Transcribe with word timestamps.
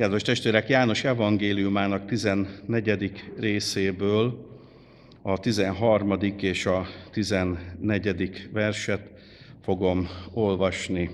Kedves 0.00 0.22
testvérek, 0.22 0.68
János 0.68 1.04
evangéliumának 1.04 2.06
14. 2.06 3.24
részéből 3.36 4.46
a 5.22 5.38
13. 5.38 6.18
és 6.40 6.66
a 6.66 6.86
14. 7.10 8.48
verset 8.52 9.10
fogom 9.62 10.08
olvasni 10.32 11.10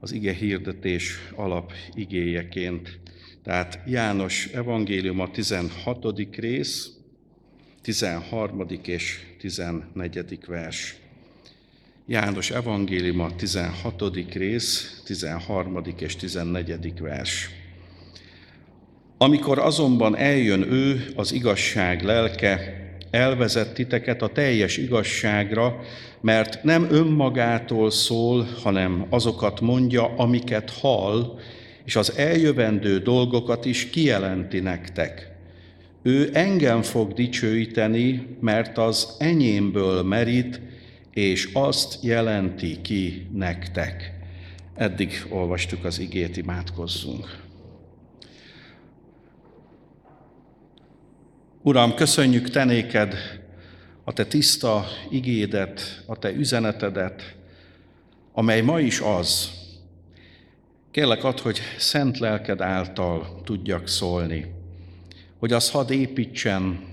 az 0.00 0.12
ige 0.12 0.32
hirdetés 0.32 1.18
alap 1.34 1.72
igéjeként. 1.94 3.00
Tehát 3.42 3.80
János 3.86 4.46
evangélium 4.46 5.20
a 5.20 5.30
16. 5.30 6.06
rész, 6.36 6.90
13. 7.82 8.66
és 8.82 9.20
14. 9.38 10.38
vers. 10.46 10.96
János 12.10 12.50
evangélium 12.50 13.20
a 13.20 13.36
16. 13.36 14.02
rész, 14.32 15.00
13. 15.04 15.82
és 15.98 16.16
14. 16.16 17.00
vers. 17.00 17.50
Amikor 19.18 19.58
azonban 19.58 20.16
eljön 20.16 20.72
ő, 20.72 21.04
az 21.16 21.32
igazság 21.32 22.02
lelke, 22.02 22.60
elvezet 23.10 23.74
titeket 23.74 24.22
a 24.22 24.28
teljes 24.28 24.76
igazságra, 24.76 25.80
mert 26.20 26.62
nem 26.62 26.86
önmagától 26.90 27.90
szól, 27.90 28.46
hanem 28.62 29.06
azokat 29.10 29.60
mondja, 29.60 30.14
amiket 30.16 30.70
hall, 30.70 31.38
és 31.84 31.96
az 31.96 32.16
eljövendő 32.16 32.98
dolgokat 32.98 33.64
is 33.64 33.90
kijelenti 33.90 34.60
nektek. 34.60 35.32
Ő 36.02 36.30
engem 36.32 36.82
fog 36.82 37.12
dicsőíteni, 37.12 38.36
mert 38.40 38.78
az 38.78 39.16
enyémből 39.18 40.02
merít, 40.02 40.60
és 41.18 41.48
azt 41.52 41.98
jelenti 42.02 42.80
ki 42.80 43.28
nektek. 43.32 44.12
Eddig 44.74 45.26
olvastuk 45.28 45.84
az 45.84 45.98
igét, 45.98 46.36
imádkozzunk. 46.36 47.42
Uram, 51.62 51.94
köszönjük 51.94 52.50
te 52.50 52.64
néked 52.64 53.14
a 54.04 54.12
te 54.12 54.26
tiszta 54.26 54.84
igédet, 55.10 56.02
a 56.06 56.16
te 56.18 56.30
üzenetedet, 56.30 57.36
amely 58.32 58.60
ma 58.60 58.80
is 58.80 59.00
az. 59.00 59.50
Kérlek 60.90 61.24
ad, 61.24 61.40
hogy 61.40 61.60
szent 61.78 62.18
lelked 62.18 62.60
által 62.60 63.40
tudjak 63.44 63.88
szólni, 63.88 64.54
hogy 65.38 65.52
az 65.52 65.70
hadd 65.70 65.90
építsen, 65.90 66.86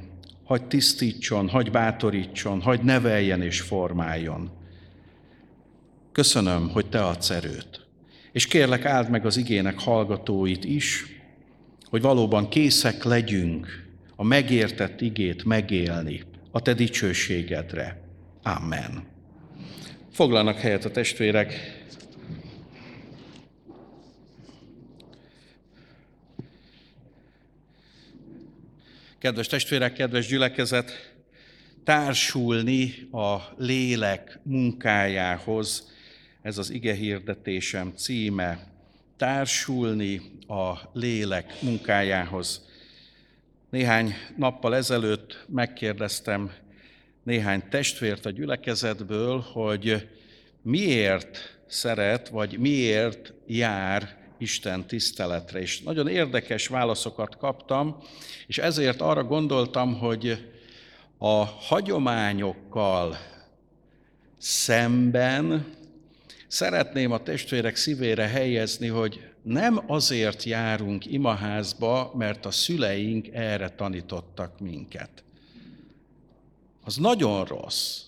hagy 0.45 0.67
tisztítson, 0.67 1.49
hagy 1.49 1.71
bátorítson, 1.71 2.61
hagy 2.61 2.81
neveljen 2.81 3.41
és 3.41 3.61
formáljon. 3.61 4.51
Köszönöm, 6.11 6.69
hogy 6.69 6.89
te 6.89 7.05
adsz 7.05 7.29
erőt. 7.29 7.85
És 8.31 8.47
kérlek, 8.47 8.85
áld 8.85 9.09
meg 9.09 9.25
az 9.25 9.37
igének 9.37 9.79
hallgatóit 9.79 10.65
is, 10.65 11.05
hogy 11.89 12.01
valóban 12.01 12.49
készek 12.49 13.03
legyünk 13.03 13.85
a 14.15 14.23
megértett 14.23 15.01
igét 15.01 15.43
megélni 15.43 16.23
a 16.51 16.61
te 16.61 16.73
dicsőségedre. 16.73 18.01
Amen. 18.43 19.03
Foglalnak 20.11 20.57
helyet 20.57 20.85
a 20.85 20.91
testvérek. 20.91 21.83
Kedves 29.25 29.47
testvérek, 29.47 29.93
kedves 29.93 30.27
gyülekezet, 30.27 31.13
társulni 31.83 33.07
a 33.11 33.37
lélek 33.57 34.39
munkájához, 34.43 35.91
ez 36.41 36.57
az 36.57 36.69
ige 36.69 36.93
hirdetésem 36.93 37.93
címe, 37.95 38.67
társulni 39.17 40.21
a 40.47 40.73
lélek 40.93 41.61
munkájához. 41.61 42.65
Néhány 43.69 44.13
nappal 44.37 44.75
ezelőtt 44.75 45.45
megkérdeztem 45.47 46.51
néhány 47.23 47.63
testvért 47.69 48.25
a 48.25 48.31
gyülekezetből, 48.31 49.39
hogy 49.39 50.09
miért 50.61 51.59
szeret, 51.67 52.29
vagy 52.29 52.57
miért 52.59 53.33
jár 53.47 54.24
Isten 54.37 54.87
tiszteletre. 54.87 55.59
És 55.59 55.81
nagyon 55.81 56.07
érdekes 56.07 56.67
válaszokat 56.67 57.37
kaptam, 57.37 57.97
és 58.47 58.57
ezért 58.57 59.01
arra 59.01 59.23
gondoltam, 59.23 59.99
hogy 59.99 60.49
a 61.17 61.43
hagyományokkal 61.43 63.17
szemben 64.37 65.73
szeretném 66.47 67.11
a 67.11 67.23
testvérek 67.23 67.75
szívére 67.75 68.27
helyezni, 68.27 68.87
hogy 68.87 69.29
nem 69.41 69.83
azért 69.87 70.43
járunk 70.43 71.05
imaházba, 71.05 72.11
mert 72.15 72.45
a 72.45 72.51
szüleink 72.51 73.27
erre 73.27 73.69
tanítottak 73.69 74.59
minket. 74.59 75.23
Az 76.83 76.95
nagyon 76.95 77.45
rossz. 77.45 78.01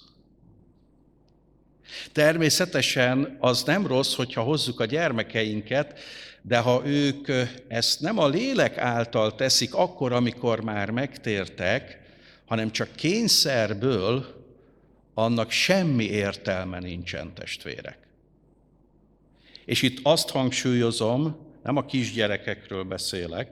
Természetesen 2.12 3.38
az 3.40 3.64
nem 3.64 3.88
rossz, 3.88 4.16
hogyha 4.16 4.42
hozzuk 4.42 4.80
a 4.80 4.86
gyermekeinket, 4.86 6.00
de 6.42 6.58
ha 6.58 6.82
ők 6.86 7.28
ezt 7.68 8.00
nem 8.00 8.18
a 8.18 8.28
lélek 8.28 8.78
által 8.78 9.36
teszik 9.36 9.74
akkor, 9.74 10.12
amikor 10.12 10.64
már 10.64 10.90
megtértek, 10.90 12.00
hanem 12.46 12.72
csak 12.72 12.96
kényszerből, 12.96 14.36
annak 15.14 15.52
semmi 15.52 16.04
értelme 16.04 16.80
nincsen, 16.80 17.34
testvérek. 17.34 17.98
És 19.66 19.82
itt 19.82 20.00
azt 20.04 20.30
hangsúlyozom, 20.30 21.38
nem 21.64 21.78
a 21.78 21.86
kisgyerekekről 21.86 22.84
beszélek, 22.84 23.52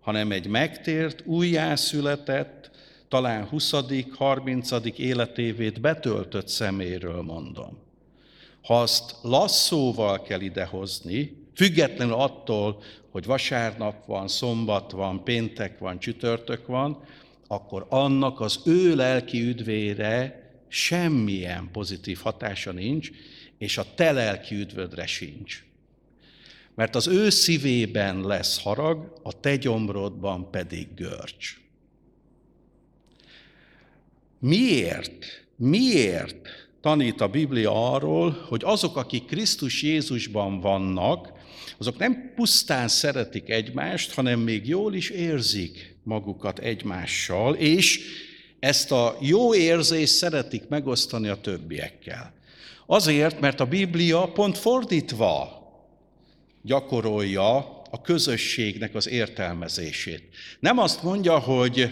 hanem 0.00 0.32
egy 0.32 0.46
megtért, 0.46 1.22
újjászületett, 1.26 2.70
talán 3.08 3.44
20 3.44 3.72
30 4.16 4.70
életévét 4.96 5.80
betöltött 5.80 6.48
szeméről 6.48 7.22
mondom. 7.22 7.78
Ha 8.62 8.80
azt 8.80 9.14
lasszóval 9.22 10.22
kell 10.22 10.40
idehozni, 10.40 11.36
függetlenül 11.54 12.14
attól, 12.14 12.82
hogy 13.10 13.24
vasárnap 13.24 14.06
van, 14.06 14.28
szombat 14.28 14.90
van, 14.90 15.24
péntek 15.24 15.78
van, 15.78 15.98
csütörtök 15.98 16.66
van, 16.66 17.04
akkor 17.46 17.86
annak 17.88 18.40
az 18.40 18.60
ő 18.64 18.94
lelki 18.94 19.40
üdvére 19.40 20.42
semmilyen 20.68 21.68
pozitív 21.72 22.18
hatása 22.18 22.72
nincs, 22.72 23.10
és 23.58 23.78
a 23.78 23.86
te 23.94 24.12
lelki 24.12 24.54
üdvödre 24.54 25.06
sincs. 25.06 25.64
Mert 26.74 26.94
az 26.94 27.06
ő 27.06 27.30
szívében 27.30 28.20
lesz 28.20 28.62
harag, 28.62 29.20
a 29.22 29.40
te 29.40 29.56
gyomrodban 29.56 30.50
pedig 30.50 30.94
görcs. 30.94 31.67
Miért? 34.38 35.26
Miért 35.56 36.48
tanít 36.80 37.20
a 37.20 37.28
Biblia 37.28 37.92
arról, 37.92 38.44
hogy 38.48 38.62
azok, 38.64 38.96
akik 38.96 39.24
Krisztus 39.24 39.82
Jézusban 39.82 40.60
vannak, 40.60 41.32
azok 41.78 41.98
nem 41.98 42.32
pusztán 42.36 42.88
szeretik 42.88 43.48
egymást, 43.48 44.12
hanem 44.12 44.40
még 44.40 44.68
jól 44.68 44.94
is 44.94 45.10
érzik 45.10 45.96
magukat 46.02 46.58
egymással, 46.58 47.54
és 47.54 48.00
ezt 48.58 48.92
a 48.92 49.16
jó 49.20 49.54
érzést 49.54 50.12
szeretik 50.12 50.68
megosztani 50.68 51.28
a 51.28 51.40
többiekkel. 51.40 52.32
Azért, 52.86 53.40
mert 53.40 53.60
a 53.60 53.66
Biblia 53.66 54.32
pont 54.32 54.58
fordítva 54.58 55.56
gyakorolja 56.62 57.56
a 57.90 58.00
közösségnek 58.02 58.94
az 58.94 59.08
értelmezését. 59.08 60.22
Nem 60.60 60.78
azt 60.78 61.02
mondja, 61.02 61.38
hogy 61.38 61.90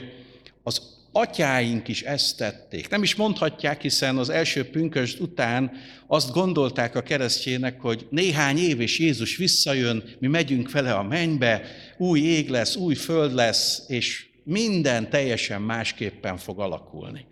az 0.63 0.96
atyáink 1.17 1.89
is 1.89 2.03
ezt 2.03 2.37
tették. 2.37 2.89
Nem 2.89 3.03
is 3.03 3.15
mondhatják, 3.15 3.83
hiszen 3.83 4.17
az 4.17 4.29
első 4.29 4.71
pünkösd 4.71 5.21
után 5.21 5.73
azt 6.07 6.33
gondolták 6.33 6.95
a 6.95 7.03
keresztjének, 7.03 7.81
hogy 7.81 8.07
néhány 8.11 8.59
év 8.59 8.81
és 8.81 8.99
Jézus 8.99 9.37
visszajön, 9.37 10.05
mi 10.19 10.27
megyünk 10.27 10.71
vele 10.71 10.93
a 10.95 11.03
mennybe, 11.03 11.63
új 11.99 12.21
ég 12.21 12.49
lesz, 12.49 12.77
új 12.77 12.95
föld 12.95 13.35
lesz, 13.35 13.85
és 13.89 14.27
minden 14.45 15.11
teljesen 15.11 15.63
másképpen 15.63 16.37
fog 16.37 16.61
alakulni 16.61 17.27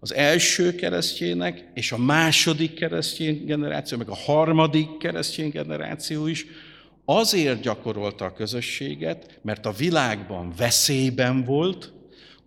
az 0.00 0.14
első 0.14 0.74
keresztjének, 0.74 1.64
és 1.74 1.92
a 1.92 1.98
második 1.98 2.74
keresztény 2.74 3.44
generáció, 3.44 3.98
meg 3.98 4.08
a 4.08 4.16
harmadik 4.16 4.96
keresztény 4.98 5.50
generáció 5.50 6.26
is 6.26 6.46
azért 7.04 7.60
gyakorolta 7.60 8.24
a 8.24 8.32
közösséget, 8.32 9.38
mert 9.42 9.66
a 9.66 9.72
világban 9.72 10.52
veszélyben 10.56 11.44
volt, 11.44 11.92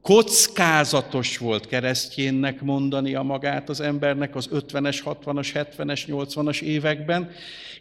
kockázatos 0.04 1.38
volt 1.38 1.68
keresztjénnek 1.68 2.62
mondani 2.62 3.16
a 3.16 3.22
magát 3.22 3.70
az 3.70 3.80
embernek 3.80 4.36
az 4.36 4.50
50-es, 4.52 5.00
60-as, 5.06 5.68
70-es, 5.78 6.02
80-as 6.08 6.62
években, 6.62 7.32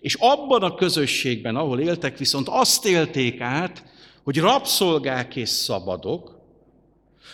és 0.01 0.15
abban 0.15 0.63
a 0.63 0.75
közösségben, 0.75 1.57
ahol 1.57 1.81
éltek, 1.81 2.19
viszont 2.19 2.49
azt 2.49 2.87
élték 2.87 3.41
át, 3.41 3.85
hogy 4.25 4.39
rabszolgák 4.39 5.37
és 5.37 5.49
szabadok, 5.49 6.41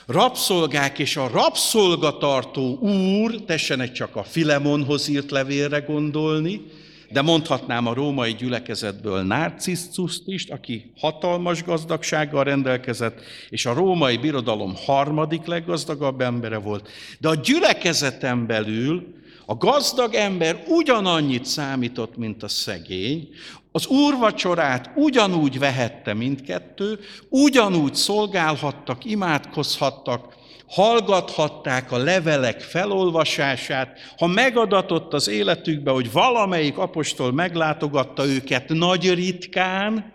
rabszolgák 0.07 0.99
és 0.99 1.17
a 1.17 1.29
rabszolgatartó 1.29 2.79
úr, 2.79 3.45
tessenek 3.45 3.93
csak 3.93 4.17
a 4.17 4.23
Filemonhoz 4.23 5.09
írt 5.09 5.31
levélre 5.31 5.79
gondolni, 5.79 6.63
de 7.11 7.23
mondhatnám 7.23 7.87
a 7.87 7.95
római 7.95 8.35
gyülekezetből 8.35 9.23
Narcisztuszt 9.23 10.23
is, 10.27 10.45
aki 10.45 10.93
hatalmas 10.97 11.65
gazdagsággal 11.65 12.45
rendelkezett, 12.45 13.21
és 13.49 13.67
a 13.67 13.75
római 13.75 14.17
birodalom 14.17 14.75
harmadik 14.85 15.47
leggazdagabb 15.47 16.21
embere 16.21 16.57
volt. 16.57 16.89
De 17.19 17.29
a 17.29 17.35
gyülekezeten 17.35 18.47
belül 18.47 19.17
a 19.47 19.57
gazdag 19.57 20.15
ember 20.15 20.65
ugyanannyit 20.67 21.45
számított, 21.45 22.17
mint 22.17 22.43
a 22.43 22.49
szegény, 22.49 23.29
az 23.73 23.87
úrvacsorát 23.87 24.91
ugyanúgy 24.95 25.59
vehette 25.59 26.15
mindkettő, 26.15 26.99
ugyanúgy 27.29 27.95
szolgálhattak, 27.95 29.05
imádkozhattak, 29.05 30.37
hallgathatták 30.69 31.93
a 31.93 31.97
levelek 31.97 32.61
felolvasását, 32.61 33.99
ha 34.19 34.27
megadatott 34.27 35.13
az 35.13 35.29
életükbe, 35.29 35.91
hogy 35.91 36.13
valamelyik 36.13 36.79
apostol 36.79 37.33
meglátogatta 37.33 38.27
őket 38.27 38.69
nagy 38.69 39.15
ritkán, 39.15 40.13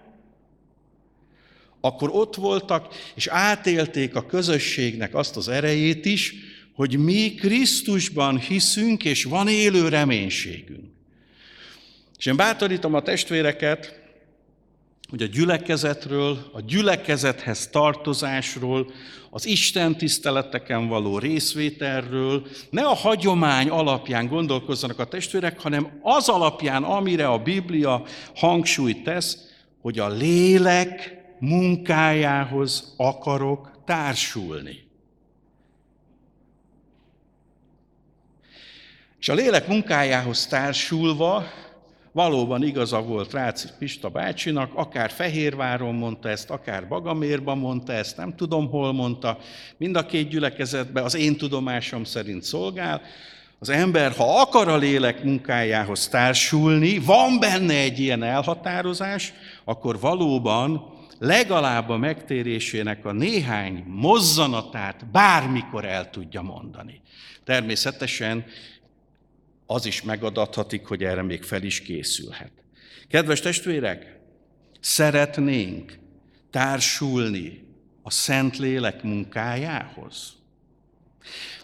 akkor 1.81 2.09
ott 2.13 2.35
voltak, 2.35 2.93
és 3.15 3.27
átélték 3.27 4.15
a 4.15 4.25
közösségnek 4.25 5.15
azt 5.15 5.37
az 5.37 5.47
erejét 5.47 6.05
is, 6.05 6.33
hogy 6.75 6.97
mi 6.97 7.33
Krisztusban 7.33 8.39
hiszünk, 8.39 9.05
és 9.05 9.23
van 9.23 9.47
élő 9.47 9.87
reménységünk. 9.87 10.91
És 12.17 12.25
én 12.25 12.35
bátorítom 12.35 12.93
a 12.93 13.01
testvéreket, 13.01 14.02
hogy 15.09 15.21
a 15.21 15.25
gyülekezetről, 15.25 16.49
a 16.51 16.61
gyülekezethez 16.61 17.67
tartozásról, 17.67 18.91
az 19.29 19.45
Isten 19.45 19.97
tiszteleteken 19.97 20.87
való 20.87 21.17
részvételről 21.17 22.47
ne 22.69 22.81
a 22.81 22.93
hagyomány 22.93 23.69
alapján 23.69 24.27
gondolkozzanak 24.27 24.99
a 24.99 25.05
testvérek, 25.05 25.59
hanem 25.59 25.99
az 26.01 26.29
alapján, 26.29 26.83
amire 26.83 27.27
a 27.27 27.37
Biblia 27.37 28.03
hangsúlyt 28.35 29.03
tesz, 29.03 29.37
hogy 29.81 29.99
a 29.99 30.09
lélek 30.09 31.21
munkájához 31.39 32.93
akarok 32.97 33.71
társulni. 33.85 34.83
És 39.19 39.29
a 39.29 39.33
lélek 39.33 39.67
munkájához 39.67 40.47
társulva 40.47 41.43
valóban 42.13 42.63
igaza 42.63 43.01
volt 43.01 43.33
Rácz 43.33 43.73
Pista 43.77 44.09
bácsinak, 44.09 44.71
akár 44.73 45.11
Fehérváron 45.11 45.95
mondta 45.95 46.29
ezt, 46.29 46.49
akár 46.49 46.87
Bagamérban 46.87 47.57
mondta 47.57 47.93
ezt, 47.93 48.17
nem 48.17 48.35
tudom 48.35 48.69
hol 48.69 48.93
mondta, 48.93 49.37
mind 49.77 49.95
a 49.95 50.05
két 50.05 50.29
gyülekezetbe 50.29 51.01
az 51.01 51.15
én 51.15 51.37
tudomásom 51.37 52.03
szerint 52.03 52.43
szolgál, 52.43 53.01
az 53.59 53.69
ember, 53.69 54.11
ha 54.11 54.41
akar 54.41 54.67
a 54.67 54.77
lélek 54.77 55.23
munkájához 55.23 56.07
társulni, 56.07 56.99
van 56.99 57.39
benne 57.39 57.73
egy 57.73 57.99
ilyen 57.99 58.23
elhatározás, 58.23 59.33
akkor 59.63 59.99
valóban 59.99 60.91
legalább 61.19 61.89
a 61.89 61.97
megtérésének 61.97 63.05
a 63.05 63.11
néhány 63.11 63.83
mozzanatát 63.87 65.05
bármikor 65.11 65.85
el 65.85 66.09
tudja 66.09 66.41
mondani. 66.41 67.01
Természetesen 67.43 68.45
az 69.65 69.85
is 69.85 70.01
megadathatik, 70.01 70.85
hogy 70.85 71.03
erre 71.03 71.21
még 71.21 71.43
fel 71.43 71.63
is 71.63 71.81
készülhet. 71.81 72.51
Kedves 73.09 73.39
testvérek, 73.39 74.19
szeretnénk 74.79 75.99
társulni 76.51 77.63
a 78.01 78.11
Szentlélek 78.11 79.03
munkájához. 79.03 80.33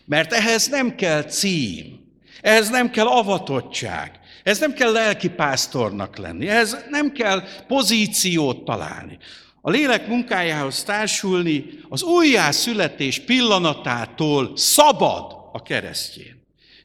Mert 0.06 0.34
ehhez 0.34 0.68
nem 0.68 0.96
kell 0.96 1.24
cím, 1.24 2.07
ehhez 2.42 2.69
nem 2.69 2.90
kell 2.90 3.07
avatottság, 3.07 4.19
ez 4.44 4.60
nem 4.60 4.74
kell 4.74 4.92
lelkipásztornak 4.92 6.18
lenni, 6.18 6.48
ehhez 6.48 6.78
nem 6.90 7.12
kell 7.12 7.44
pozíciót 7.68 8.66
találni. 8.66 9.18
A 9.62 9.69
lélek 9.69 10.07
munkájához 10.07 10.84
társulni 10.84 11.66
az 11.90 12.04
újjászületés 12.04 13.19
pillanatától 13.19 14.57
szabad 14.57 15.36
a 15.52 15.62
keresztjén. 15.62 16.39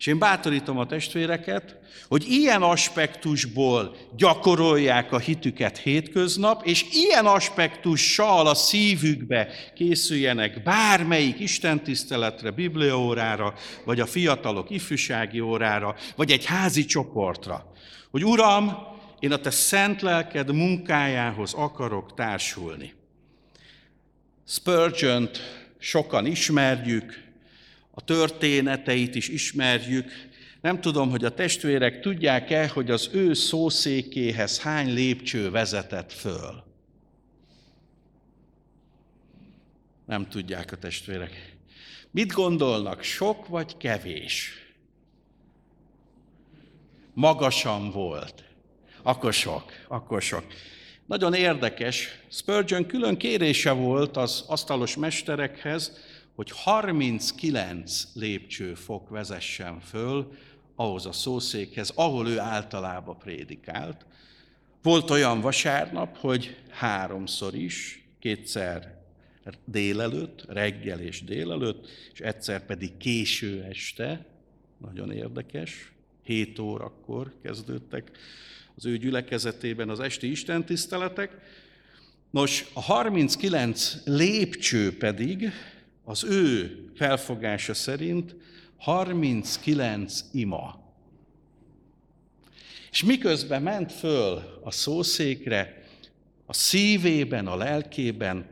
És 0.04 0.10
én 0.10 0.18
bátorítom 0.18 0.78
a 0.78 0.86
testvéreket, 0.86 1.76
hogy 2.08 2.24
ilyen 2.28 2.62
aspektusból 2.62 3.96
gyakorolják 4.16 5.12
a 5.12 5.18
hitüket 5.18 5.78
hétköznap, 5.78 6.66
és 6.66 6.84
ilyen 6.92 7.26
aspektussal 7.26 8.46
a 8.46 8.54
szívükbe 8.54 9.48
készüljenek 9.74 10.62
bármelyik 10.62 11.40
istentiszteletre, 11.40 12.50
bibliaórára, 12.50 13.54
vagy 13.84 14.00
a 14.00 14.06
fiatalok 14.06 14.70
ifjúsági 14.70 15.40
órára, 15.40 15.96
vagy 16.16 16.30
egy 16.30 16.44
házi 16.44 16.84
csoportra. 16.84 17.72
Hogy 18.10 18.24
Uram, 18.24 18.76
én 19.18 19.32
a 19.32 19.38
te 19.38 19.50
szent 19.50 20.02
lelked 20.02 20.54
munkájához 20.54 21.52
akarok 21.54 22.14
társulni. 22.14 22.92
spurgeon 24.46 25.30
sokan 25.78 26.26
ismerjük, 26.26 27.23
a 27.94 28.00
történeteit 28.04 29.14
is 29.14 29.28
ismerjük. 29.28 30.10
Nem 30.60 30.80
tudom, 30.80 31.10
hogy 31.10 31.24
a 31.24 31.34
testvérek 31.34 32.00
tudják-e, 32.00 32.68
hogy 32.68 32.90
az 32.90 33.10
ő 33.12 33.34
szószékéhez 33.34 34.60
hány 34.60 34.92
lépcső 34.92 35.50
vezetett 35.50 36.12
föl. 36.12 36.64
Nem 40.06 40.28
tudják 40.28 40.72
a 40.72 40.76
testvérek. 40.76 41.56
Mit 42.10 42.32
gondolnak, 42.32 43.02
sok 43.02 43.46
vagy 43.46 43.76
kevés? 43.76 44.52
Magasan 47.14 47.90
volt. 47.90 48.44
Akkor 49.02 49.32
sok, 49.32 49.72
akkor 49.88 50.22
sok. 50.22 50.44
Nagyon 51.06 51.34
érdekes. 51.34 52.08
Spurgeon 52.28 52.86
külön 52.86 53.16
kérése 53.16 53.70
volt 53.70 54.16
az 54.16 54.44
asztalos 54.46 54.96
mesterekhez, 54.96 55.92
hogy 56.34 56.50
39 56.50 58.04
lépcsőfok 58.14 59.08
vezessen 59.08 59.80
föl 59.80 60.32
ahhoz 60.74 61.06
a 61.06 61.12
szószékhez, 61.12 61.92
ahol 61.94 62.28
ő 62.28 62.38
általában 62.38 63.18
prédikált. 63.18 64.06
Volt 64.82 65.10
olyan 65.10 65.40
vasárnap, 65.40 66.16
hogy 66.16 66.56
háromszor 66.70 67.54
is, 67.54 68.04
kétszer 68.18 69.02
délelőtt, 69.64 70.44
reggel 70.48 71.00
és 71.00 71.24
délelőtt, 71.24 71.88
és 72.12 72.20
egyszer 72.20 72.66
pedig 72.66 72.96
késő 72.96 73.62
este, 73.62 74.26
nagyon 74.78 75.10
érdekes, 75.10 75.92
7 76.24 76.58
órakor 76.58 77.32
kezdődtek 77.42 78.10
az 78.76 78.86
ő 78.86 78.96
gyülekezetében 78.96 79.88
az 79.88 80.00
esti 80.00 80.30
istentiszteletek. 80.30 81.38
Nos, 82.30 82.66
a 82.72 82.80
39 82.80 83.96
lépcső 84.04 84.96
pedig 84.96 85.52
az 86.04 86.24
ő 86.24 86.78
felfogása 86.94 87.74
szerint 87.74 88.36
39 88.78 90.24
ima. 90.32 90.82
És 92.90 93.04
miközben 93.04 93.62
ment 93.62 93.92
föl 93.92 94.60
a 94.62 94.70
szószékre, 94.70 95.82
a 96.46 96.52
szívében, 96.52 97.46
a 97.46 97.56
lelkében, 97.56 98.46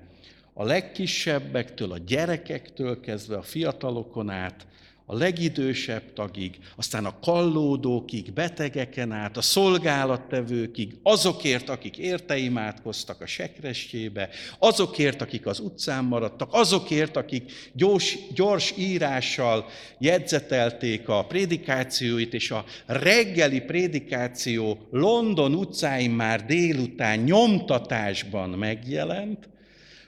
a 0.53 0.65
legkisebbektől, 0.65 1.93
a 1.93 1.99
gyerekektől 1.99 3.01
kezdve 3.01 3.37
a 3.37 3.43
fiatalokon 3.43 4.31
át, 4.31 4.67
a 5.13 5.15
legidősebb 5.15 6.13
tagig, 6.13 6.59
aztán 6.77 7.05
a 7.05 7.19
kallódókig, 7.21 8.33
betegeken 8.33 9.13
át, 9.13 9.37
a 9.37 9.43
szolgálattevőkig, 9.43 10.97
azokért, 11.03 11.69
akik 11.69 11.99
érte 11.99 12.37
imádkoztak 12.37 13.21
a 13.21 13.27
sekrestjébe, 13.27 14.29
azokért, 14.59 15.23
akik 15.23 15.47
az 15.47 15.59
utcán 15.61 16.05
maradtak, 16.05 16.49
azokért, 16.53 17.17
akik 17.17 17.53
gyors, 17.73 18.19
gyors 18.35 18.75
írással 18.77 19.67
jegyzetelték 19.99 21.09
a 21.09 21.25
prédikációit, 21.25 22.35
és 22.35 22.51
a 22.51 22.65
reggeli 22.87 23.61
prédikáció 23.61 24.79
London 24.91 25.55
utcáin 25.55 26.11
már 26.11 26.45
délután 26.45 27.19
nyomtatásban 27.19 28.51
megjelent, 28.51 29.49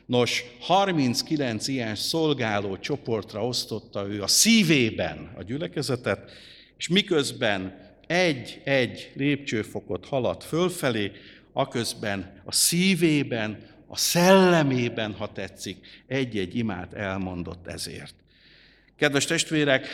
Nos, 0.07 0.45
39 0.61 1.69
ilyen 1.69 1.95
szolgáló 1.95 2.79
csoportra 2.79 3.47
osztotta 3.47 4.07
ő 4.07 4.23
a 4.23 4.27
szívében 4.27 5.33
a 5.37 5.43
gyülekezetet, 5.43 6.31
és 6.77 6.89
miközben 6.89 7.79
egy-egy 8.07 9.13
lépcsőfokot 9.15 10.07
haladt 10.07 10.45
fölfelé, 10.45 11.13
aközben 11.53 12.43
a 12.45 12.53
szívében, 12.53 13.67
a 13.87 13.97
szellemében, 13.97 15.13
ha 15.13 15.33
tetszik, 15.33 15.87
egy-egy 16.07 16.57
imát 16.57 16.93
elmondott 16.93 17.67
ezért. 17.67 18.15
Kedves 18.97 19.25
testvérek, 19.25 19.87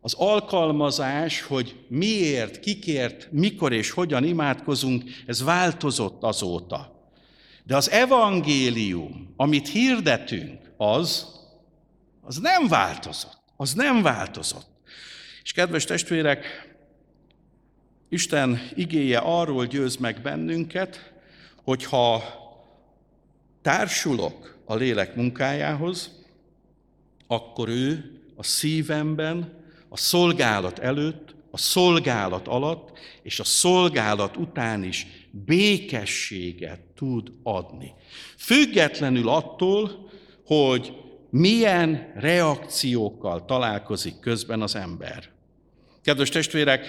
az 0.00 0.14
alkalmazás, 0.14 1.42
hogy 1.42 1.76
miért, 1.88 2.60
kikért, 2.60 3.28
mikor 3.30 3.72
és 3.72 3.90
hogyan 3.90 4.24
imádkozunk, 4.24 5.02
ez 5.26 5.42
változott 5.42 6.22
azóta. 6.22 7.01
De 7.64 7.76
az 7.76 7.90
evangélium, 7.90 9.32
amit 9.36 9.68
hirdetünk, 9.68 10.60
az, 10.76 11.26
az 12.20 12.36
nem 12.36 12.68
változott. 12.68 13.42
Az 13.56 13.72
nem 13.72 14.02
változott. 14.02 14.66
És 15.42 15.52
kedves 15.52 15.84
testvérek, 15.84 16.70
Isten 18.08 18.60
igéje 18.74 19.18
arról 19.18 19.66
győz 19.66 19.96
meg 19.96 20.20
bennünket, 20.22 21.12
hogyha 21.64 22.22
társulok 23.62 24.58
a 24.64 24.74
lélek 24.74 25.14
munkájához, 25.14 26.10
akkor 27.26 27.68
ő 27.68 28.20
a 28.36 28.42
szívemben, 28.42 29.64
a 29.88 29.96
szolgálat 29.96 30.78
előtt, 30.78 31.34
a 31.50 31.58
szolgálat 31.58 32.48
alatt 32.48 32.98
és 33.22 33.40
a 33.40 33.44
szolgálat 33.44 34.36
után 34.36 34.82
is 34.82 35.06
békességet 35.32 36.80
tud 36.96 37.32
adni. 37.42 37.94
Függetlenül 38.36 39.28
attól, 39.28 40.10
hogy 40.46 40.92
milyen 41.30 42.12
reakciókkal 42.14 43.44
találkozik 43.44 44.20
közben 44.20 44.62
az 44.62 44.76
ember. 44.76 45.28
Kedves 46.02 46.28
testvérek, 46.28 46.86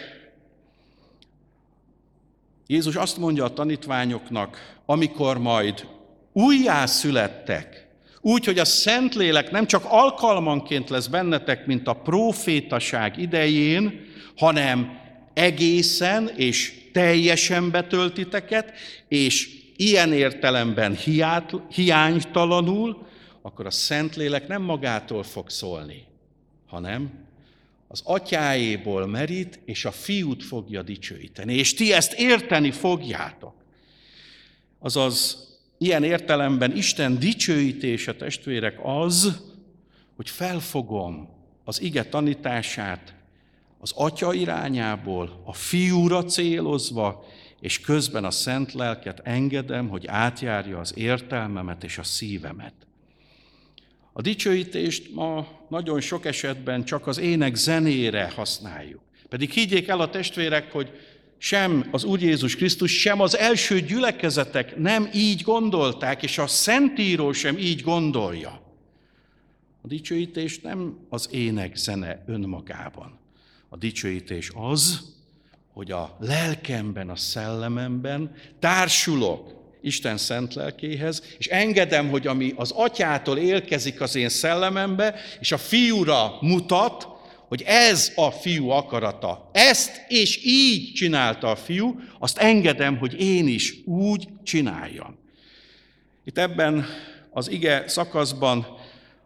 Jézus 2.67 2.95
azt 2.95 3.17
mondja 3.17 3.43
a 3.43 3.53
tanítványoknak, 3.53 4.77
amikor 4.85 5.37
majd 5.37 5.87
újjászülettek, 6.33 7.87
úgy, 8.21 8.45
hogy 8.45 8.59
a 8.59 8.65
Szentlélek 8.65 9.51
nem 9.51 9.67
csak 9.67 9.85
alkalmanként 9.87 10.89
lesz 10.89 11.07
bennetek, 11.07 11.65
mint 11.65 11.87
a 11.87 11.93
profétaság 11.93 13.17
idején, 13.17 14.05
hanem 14.35 14.99
egészen 15.33 16.29
és 16.35 16.82
teljesen 16.93 17.71
betöltiteket, 17.71 18.73
és 19.07 19.49
ilyen 19.75 20.13
értelemben 20.13 20.95
hiát, 20.95 21.53
hiánytalanul, 21.69 23.07
akkor 23.41 23.65
a 23.65 23.71
Szentlélek 23.71 24.47
nem 24.47 24.61
magától 24.61 25.23
fog 25.23 25.49
szólni, 25.49 26.05
hanem 26.67 27.11
az 27.87 28.01
atyáéból 28.05 29.07
merít, 29.07 29.59
és 29.65 29.85
a 29.85 29.91
fiút 29.91 30.43
fogja 30.43 30.81
dicsőíteni. 30.81 31.53
És 31.55 31.73
ti 31.73 31.93
ezt 31.93 32.13
érteni 32.13 32.71
fogjátok. 32.71 33.53
Azaz, 34.79 35.47
ilyen 35.77 36.03
értelemben 36.03 36.75
Isten 36.75 37.19
dicsőítése, 37.19 38.15
testvérek, 38.15 38.79
az, 38.83 39.41
hogy 40.15 40.29
felfogom 40.29 41.29
az 41.63 41.81
ige 41.81 42.03
tanítását 42.03 43.13
az 43.83 43.91
atya 43.95 44.33
irányából, 44.33 45.41
a 45.45 45.53
fiúra 45.53 46.23
célozva, 46.23 47.25
és 47.59 47.79
közben 47.79 48.25
a 48.25 48.31
szent 48.31 48.73
lelket 48.73 49.19
engedem, 49.23 49.87
hogy 49.87 50.07
átjárja 50.07 50.79
az 50.79 50.97
értelmemet 50.97 51.83
és 51.83 51.97
a 51.97 52.03
szívemet. 52.03 52.73
A 54.13 54.21
dicsőítést 54.21 55.13
ma 55.13 55.47
nagyon 55.69 56.01
sok 56.01 56.25
esetben 56.25 56.83
csak 56.83 57.07
az 57.07 57.17
ének 57.17 57.55
zenére 57.55 58.31
használjuk. 58.35 59.01
Pedig 59.29 59.51
higgyék 59.51 59.87
el 59.87 59.99
a 59.99 60.09
testvérek, 60.09 60.71
hogy 60.71 60.91
sem 61.37 61.87
az 61.91 62.03
Úr 62.03 62.21
Jézus 62.21 62.55
Krisztus, 62.55 62.99
sem 62.99 63.21
az 63.21 63.37
első 63.37 63.79
gyülekezetek 63.79 64.77
nem 64.77 65.09
így 65.13 65.41
gondolták, 65.41 66.23
és 66.23 66.37
a 66.37 66.47
Szentíró 66.47 67.31
sem 67.31 67.57
így 67.57 67.81
gondolja. 67.81 68.61
A 69.81 69.87
dicsőítés 69.87 70.59
nem 70.59 70.97
az 71.09 71.29
ének 71.31 71.75
zene 71.75 72.23
önmagában. 72.27 73.21
A 73.73 73.77
dicsőítés 73.77 74.51
az, 74.55 75.01
hogy 75.73 75.91
a 75.91 76.17
lelkemben, 76.19 77.09
a 77.09 77.15
szellememben 77.15 78.35
társulok 78.59 79.51
Isten 79.81 80.17
szent 80.17 80.53
lelkéhez, 80.53 81.23
és 81.37 81.47
engedem, 81.47 82.09
hogy 82.09 82.27
ami 82.27 82.53
az 82.55 82.71
atyától 82.71 83.37
élkezik 83.37 84.01
az 84.01 84.15
én 84.15 84.29
szellemembe, 84.29 85.15
és 85.39 85.51
a 85.51 85.57
fiúra 85.57 86.37
mutat, 86.41 87.07
hogy 87.47 87.61
ez 87.61 88.11
a 88.15 88.31
fiú 88.31 88.69
akarata. 88.69 89.49
Ezt 89.53 90.01
és 90.07 90.45
így 90.45 90.93
csinálta 90.93 91.49
a 91.49 91.55
fiú, 91.55 91.99
azt 92.19 92.37
engedem, 92.37 92.97
hogy 92.97 93.21
én 93.21 93.47
is 93.47 93.75
úgy 93.85 94.27
csináljam. 94.43 95.17
Itt 96.25 96.37
ebben 96.37 96.85
az 97.31 97.49
ige 97.49 97.83
szakaszban 97.87 98.65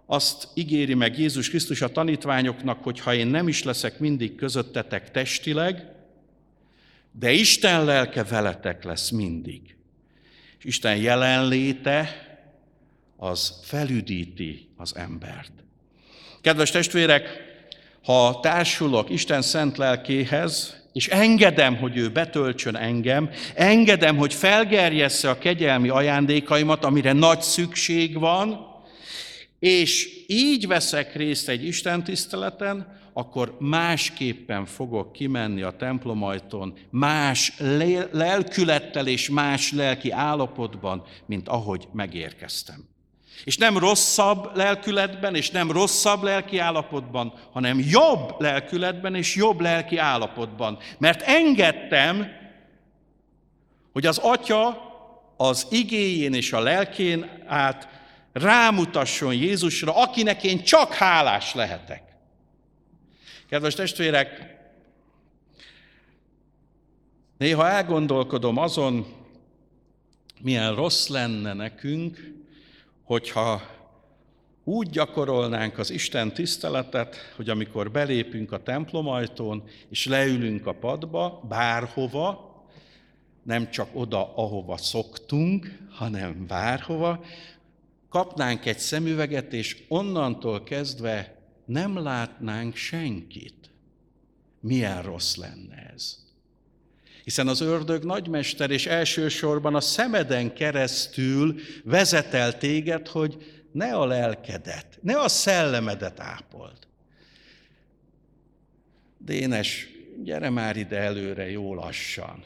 azt 0.09 0.47
ígéri 0.53 0.93
meg 0.93 1.19
Jézus 1.19 1.49
Krisztus 1.49 1.81
a 1.81 1.91
tanítványoknak, 1.91 2.83
hogy 2.83 2.99
ha 2.99 3.13
én 3.13 3.27
nem 3.27 3.47
is 3.47 3.63
leszek 3.63 3.99
mindig 3.99 4.35
közöttetek 4.35 5.11
testileg, 5.11 5.91
de 7.11 7.31
Isten 7.31 7.85
lelke 7.85 8.23
veletek 8.23 8.83
lesz 8.83 9.09
mindig. 9.09 9.75
És 10.57 10.63
Isten 10.63 10.97
jelenléte 10.97 12.25
az 13.17 13.59
felüdíti 13.63 14.69
az 14.75 14.95
embert. 14.95 15.51
Kedves 16.41 16.71
testvérek, 16.71 17.29
ha 18.03 18.39
társulok 18.41 19.09
Isten 19.09 19.41
szent 19.41 19.77
lelkéhez, 19.77 20.75
és 20.93 21.07
engedem, 21.07 21.75
hogy 21.75 21.97
ő 21.97 22.09
betöltsön 22.09 22.75
engem, 22.75 23.29
engedem, 23.55 24.17
hogy 24.17 24.33
felgerjessze 24.33 25.29
a 25.29 25.37
kegyelmi 25.37 25.89
ajándékaimat, 25.89 26.83
amire 26.85 27.13
nagy 27.13 27.41
szükség 27.41 28.19
van, 28.19 28.76
és 29.59 30.23
így 30.27 30.67
veszek 30.67 31.15
részt 31.15 31.49
egy 31.49 31.65
Isten 31.65 32.03
tiszteleten, 32.03 32.95
akkor 33.13 33.55
másképpen 33.59 34.65
fogok 34.65 35.11
kimenni 35.11 35.61
a 35.61 35.75
templomajton, 35.75 36.73
más 36.89 37.53
lelkülettel 38.11 39.07
és 39.07 39.29
más 39.29 39.71
lelki 39.71 40.11
állapotban, 40.11 41.03
mint 41.25 41.47
ahogy 41.47 41.87
megérkeztem. 41.93 42.87
És 43.43 43.57
nem 43.57 43.77
rosszabb 43.77 44.55
lelkületben, 44.55 45.35
és 45.35 45.49
nem 45.49 45.71
rosszabb 45.71 46.23
lelki 46.23 46.57
állapotban, 46.57 47.33
hanem 47.51 47.79
jobb 47.79 48.35
lelkületben 48.37 49.15
és 49.15 49.35
jobb 49.35 49.61
lelki 49.61 49.97
állapotban. 49.97 50.77
Mert 50.97 51.21
engedtem, 51.21 52.27
hogy 53.93 54.05
az 54.05 54.17
Atya 54.17 54.85
az 55.37 55.67
igéjén 55.69 56.33
és 56.33 56.53
a 56.53 56.59
lelkén 56.59 57.29
át 57.45 57.96
rámutasson 58.37 59.33
Jézusra, 59.33 59.95
akinek 59.95 60.43
én 60.43 60.63
csak 60.63 60.93
hálás 60.93 61.53
lehetek. 61.53 62.03
Kedves 63.49 63.73
testvérek, 63.73 64.57
néha 67.37 67.67
elgondolkodom 67.67 68.57
azon, 68.57 69.05
milyen 70.41 70.75
rossz 70.75 71.07
lenne 71.07 71.53
nekünk, 71.53 72.33
hogyha 73.03 73.61
úgy 74.63 74.89
gyakorolnánk 74.89 75.77
az 75.77 75.89
Isten 75.89 76.33
tiszteletet, 76.33 77.15
hogy 77.35 77.49
amikor 77.49 77.91
belépünk 77.91 78.51
a 78.51 78.63
templomajtón, 78.63 79.63
és 79.89 80.05
leülünk 80.05 80.67
a 80.67 80.73
padba, 80.73 81.41
bárhova, 81.47 82.47
nem 83.43 83.69
csak 83.69 83.89
oda, 83.93 84.35
ahova 84.35 84.77
szoktunk, 84.77 85.77
hanem 85.91 86.47
bárhova, 86.47 87.23
kapnánk 88.09 88.65
egy 88.65 88.79
szemüveget, 88.79 89.53
és 89.53 89.83
onnantól 89.87 90.63
kezdve 90.63 91.37
nem 91.65 91.97
látnánk 91.97 92.75
senkit. 92.75 93.69
Milyen 94.59 95.01
rossz 95.01 95.35
lenne 95.35 95.91
ez? 95.93 96.25
Hiszen 97.23 97.47
az 97.47 97.61
ördög 97.61 98.03
nagymester, 98.03 98.71
és 98.71 98.85
elsősorban 98.85 99.75
a 99.75 99.81
szemeden 99.81 100.53
keresztül 100.53 101.59
vezet 101.83 102.33
el 102.33 102.57
téged, 102.57 103.07
hogy 103.07 103.61
ne 103.71 103.95
a 103.95 104.05
lelkedet, 104.05 104.99
ne 105.01 105.19
a 105.19 105.27
szellemedet 105.27 106.19
ápold. 106.19 106.77
Dénes, 109.17 109.87
gyere 110.23 110.49
már 110.49 110.77
ide 110.77 110.97
előre 110.97 111.49
jó 111.49 111.73
lassan. 111.73 112.43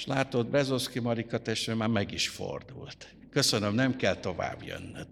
És 0.00 0.06
látod, 0.06 0.46
Bezoszki 0.46 0.98
Marika 0.98 1.38
testvére 1.38 1.78
már 1.78 1.88
meg 1.88 2.12
is 2.12 2.28
fordult. 2.28 3.14
Köszönöm, 3.30 3.74
nem 3.74 3.96
kell 3.96 4.16
tovább 4.16 4.62
jönnöd. 4.62 5.06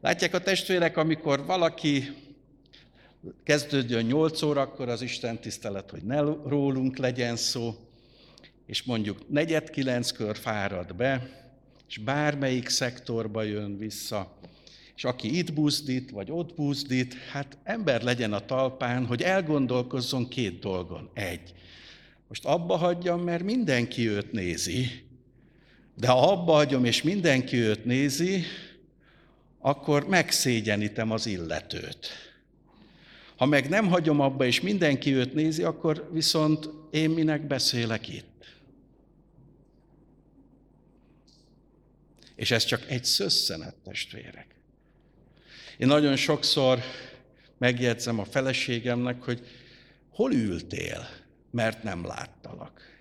Látják 0.00 0.34
a 0.34 0.40
testvérek, 0.40 0.96
amikor 0.96 1.44
valaki 1.44 2.16
kezdődjön 3.44 4.04
8 4.04 4.42
órakor 4.42 4.88
az 4.88 5.02
Isten 5.02 5.40
tisztelet, 5.40 5.90
hogy 5.90 6.02
ne 6.02 6.20
rólunk 6.20 6.96
legyen 6.96 7.36
szó, 7.36 7.74
és 8.66 8.82
mondjuk 8.82 9.28
negyed 9.28 9.70
kilenckor 9.70 10.36
fárad 10.36 10.96
be, 10.96 11.30
és 11.88 11.98
bármelyik 11.98 12.68
szektorba 12.68 13.42
jön 13.42 13.78
vissza, 13.78 14.38
és 14.96 15.04
aki 15.04 15.38
itt 15.38 15.52
buzdít, 15.52 16.10
vagy 16.10 16.30
ott 16.30 16.54
buzdít, 16.54 17.14
hát 17.14 17.58
ember 17.62 18.02
legyen 18.02 18.32
a 18.32 18.44
talpán, 18.44 19.06
hogy 19.06 19.22
elgondolkozzon 19.22 20.28
két 20.28 20.58
dolgon. 20.58 21.10
Egy, 21.14 21.54
most 22.30 22.44
abba 22.44 22.76
hagyjam, 22.76 23.20
mert 23.20 23.42
mindenki 23.42 24.08
őt 24.08 24.32
nézi, 24.32 25.04
de 25.96 26.08
ha 26.08 26.32
abba 26.32 26.52
hagyom, 26.52 26.84
és 26.84 27.02
mindenki 27.02 27.56
őt 27.56 27.84
nézi, 27.84 28.42
akkor 29.58 30.08
megszégyenítem 30.08 31.10
az 31.10 31.26
illetőt. 31.26 32.08
Ha 33.36 33.46
meg 33.46 33.68
nem 33.68 33.88
hagyom 33.88 34.20
abba, 34.20 34.44
és 34.44 34.60
mindenki 34.60 35.14
őt 35.14 35.34
nézi, 35.34 35.62
akkor 35.62 36.08
viszont 36.12 36.68
én 36.90 37.10
minek 37.10 37.46
beszélek 37.46 38.08
itt. 38.08 38.44
És 42.34 42.50
ez 42.50 42.64
csak 42.64 42.90
egy 42.90 43.04
szösszenet, 43.04 43.74
testvérek. 43.84 44.46
Én 45.78 45.86
nagyon 45.86 46.16
sokszor 46.16 46.80
megjegyzem 47.58 48.18
a 48.18 48.24
feleségemnek, 48.24 49.22
hogy 49.22 49.46
hol 50.10 50.32
ültél, 50.32 51.19
mert 51.50 51.82
nem 51.82 52.06
láttalak. 52.06 52.98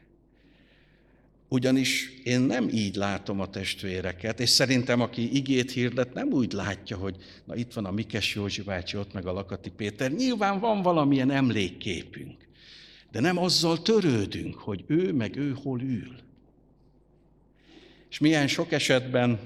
Ugyanis 1.48 2.22
én 2.24 2.39
nem 2.39 2.68
így 2.68 2.96
látom 2.96 3.39
a 3.39 3.50
testvéreket, 3.50 4.39
és 4.39 4.50
szerintem, 4.50 5.01
aki 5.01 5.36
igét 5.36 5.72
hirdet, 5.72 6.13
nem 6.13 6.32
úgy 6.32 6.51
látja, 6.51 6.98
hogy 6.98 7.15
na 7.46 7.56
itt 7.56 7.74
van 7.74 7.86
a 7.86 7.91
Mikes 7.91 8.36
Józsi 8.36 8.62
bácsi, 8.62 8.98
ott 8.98 9.13
meg 9.13 9.25
a 9.25 9.32
Lakati 9.32 9.70
Péter. 9.70 10.12
Nyilván 10.12 10.60
van 10.60 10.82
valamilyen 10.82 11.32
emlékképünk, 11.32 12.48
de 13.12 13.20
nem 13.20 13.38
azzal 13.38 13.82
törődünk, 13.82 14.56
hogy 14.56 14.84
ő 14.88 15.13
meg 15.13 15.36
ő 15.36 15.56
hol 15.63 15.82
ül. 15.82 16.15
És 18.10 18.20
milyen 18.20 18.48
sok 18.48 18.72
esetben 18.72 19.39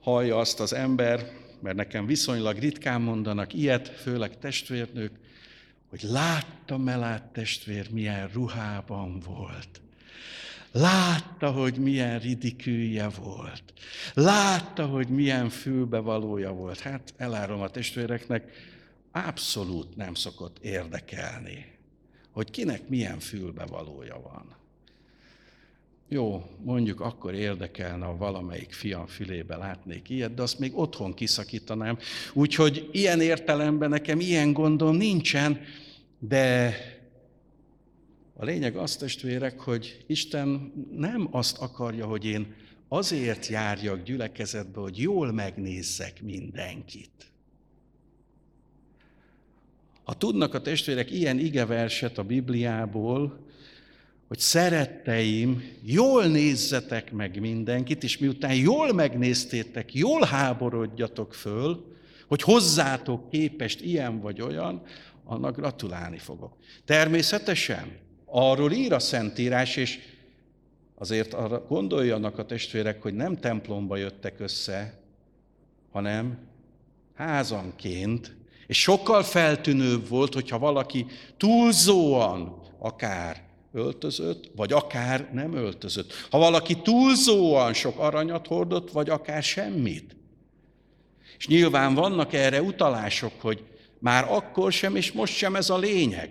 hallja 0.00 0.38
azt 0.38 0.60
az 0.60 0.72
ember, 0.72 1.30
mert 1.60 1.76
nekem 1.76 2.06
viszonylag 2.06 2.58
ritkán 2.58 3.00
mondanak 3.00 3.54
ilyet, 3.54 3.88
főleg 3.88 4.38
testvérnők, 4.38 5.12
hogy 5.88 6.02
látta 6.02 6.76
Melát 6.76 7.22
testvér, 7.22 7.90
milyen 7.90 8.28
ruhában 8.28 9.20
volt. 9.20 9.80
Látta, 10.72 11.50
hogy 11.50 11.76
milyen 11.76 12.18
ridikülje 12.18 13.08
volt. 13.08 13.62
Látta, 14.14 14.86
hogy 14.86 15.08
milyen 15.08 15.48
fülbevalója 15.48 16.52
volt. 16.52 16.78
Hát 16.78 17.14
elárom 17.16 17.60
a 17.60 17.68
testvéreknek, 17.68 18.52
abszolút 19.12 19.96
nem 19.96 20.14
szokott 20.14 20.58
érdekelni, 20.58 21.78
hogy 22.30 22.50
kinek 22.50 22.88
milyen 22.88 23.18
fülbevalója 23.18 24.20
van. 24.20 24.56
Jó, 26.10 26.50
mondjuk 26.64 27.00
akkor 27.00 27.34
érdekelne, 27.34 28.04
ha 28.04 28.16
valamelyik 28.16 28.72
fiam 28.72 29.06
fülébe 29.06 29.56
látnék 29.56 30.08
ilyet, 30.08 30.34
de 30.34 30.42
azt 30.42 30.58
még 30.58 30.78
otthon 30.78 31.14
kiszakítanám. 31.14 31.98
Úgyhogy 32.32 32.88
ilyen 32.92 33.20
értelemben 33.20 33.88
nekem 33.88 34.20
ilyen 34.20 34.52
gondom 34.52 34.96
nincsen, 34.96 35.60
de 36.18 36.74
a 38.34 38.44
lényeg 38.44 38.76
az, 38.76 38.96
testvérek, 38.96 39.60
hogy 39.60 40.04
Isten 40.06 40.72
nem 40.96 41.28
azt 41.30 41.58
akarja, 41.58 42.06
hogy 42.06 42.24
én 42.24 42.54
azért 42.88 43.46
járjak 43.46 44.02
gyülekezetbe, 44.02 44.80
hogy 44.80 44.98
jól 44.98 45.32
megnézzek 45.32 46.22
mindenkit. 46.22 47.10
Ha 50.04 50.14
tudnak 50.14 50.54
a 50.54 50.60
testvérek 50.60 51.10
ilyen 51.10 51.38
igeverset 51.38 52.18
a 52.18 52.24
Bibliából, 52.24 53.47
hogy 54.28 54.38
szeretteim, 54.38 55.62
jól 55.82 56.24
nézzetek 56.26 57.12
meg 57.12 57.40
mindenkit, 57.40 58.02
és 58.02 58.18
miután 58.18 58.54
jól 58.54 58.92
megnéztétek, 58.92 59.94
jól 59.94 60.24
háborodjatok 60.24 61.34
föl, 61.34 61.96
hogy 62.26 62.42
hozzátok 62.42 63.30
képest 63.30 63.80
ilyen 63.80 64.20
vagy 64.20 64.40
olyan, 64.40 64.82
annak 65.24 65.56
gratulálni 65.56 66.18
fogok. 66.18 66.56
Természetesen 66.84 67.96
arról 68.24 68.72
ír 68.72 68.92
a 68.92 68.98
Szentírás, 68.98 69.76
és 69.76 69.98
azért 70.94 71.34
arra 71.34 71.64
gondoljanak 71.68 72.38
a 72.38 72.46
testvérek, 72.46 73.02
hogy 73.02 73.14
nem 73.14 73.36
templomba 73.36 73.96
jöttek 73.96 74.40
össze, 74.40 75.00
hanem 75.90 76.38
házanként, 77.14 78.36
és 78.66 78.80
sokkal 78.80 79.22
feltűnőbb 79.22 80.08
volt, 80.08 80.34
hogyha 80.34 80.58
valaki 80.58 81.06
túlzóan 81.36 82.60
akár 82.78 83.47
öltözött, 83.72 84.50
vagy 84.56 84.72
akár 84.72 85.28
nem 85.32 85.54
öltözött. 85.54 86.12
Ha 86.30 86.38
valaki 86.38 86.74
túlzóan 86.80 87.72
sok 87.72 87.98
aranyat 87.98 88.46
hordott, 88.46 88.90
vagy 88.90 89.08
akár 89.08 89.42
semmit. 89.42 90.16
És 91.38 91.46
nyilván 91.46 91.94
vannak 91.94 92.32
erre 92.32 92.62
utalások, 92.62 93.32
hogy 93.40 93.64
már 93.98 94.26
akkor 94.28 94.72
sem, 94.72 94.96
és 94.96 95.12
most 95.12 95.34
sem 95.34 95.56
ez 95.56 95.70
a 95.70 95.78
lényeg. 95.78 96.30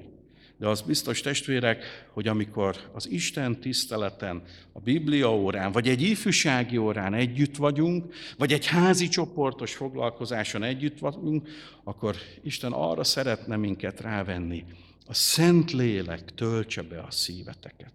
De 0.60 0.68
az 0.68 0.82
biztos, 0.82 1.22
testvérek, 1.22 1.84
hogy 2.14 2.28
amikor 2.28 2.76
az 2.94 3.10
Isten 3.10 3.60
tiszteleten, 3.60 4.44
a 4.72 4.80
Biblia 4.80 5.36
órán, 5.36 5.72
vagy 5.72 5.88
egy 5.88 6.02
ifjúsági 6.02 6.78
órán 6.78 7.14
együtt 7.14 7.56
vagyunk, 7.56 8.14
vagy 8.38 8.54
egy 8.54 8.66
házi 8.66 9.08
csoportos 9.08 9.74
foglalkozáson 9.74 10.64
együtt 10.64 11.00
vagyunk, 11.00 11.50
akkor 11.84 12.16
Isten 12.44 12.72
arra 12.72 13.04
szeretne 13.04 13.56
minket 13.56 14.02
rávenni, 14.02 14.66
a 15.08 15.14
Szent 15.14 15.72
Lélek 15.72 16.22
töltse 16.36 16.82
be 16.82 17.00
a 17.00 17.12
szíveteket. 17.12 17.92